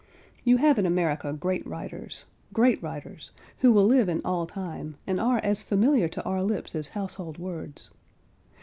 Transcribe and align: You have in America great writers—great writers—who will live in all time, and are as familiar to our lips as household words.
You 0.43 0.57
have 0.57 0.79
in 0.79 0.87
America 0.87 1.31
great 1.31 1.63
writers—great 1.67 2.81
writers—who 2.81 3.71
will 3.71 3.85
live 3.85 4.09
in 4.09 4.19
all 4.25 4.47
time, 4.47 4.95
and 5.05 5.19
are 5.21 5.37
as 5.43 5.61
familiar 5.61 6.07
to 6.07 6.23
our 6.23 6.41
lips 6.41 6.73
as 6.73 6.87
household 6.97 7.37
words. 7.37 7.91